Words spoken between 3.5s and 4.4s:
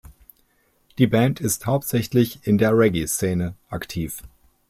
aktiv.